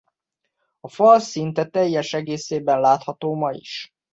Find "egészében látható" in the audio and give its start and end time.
2.13-3.35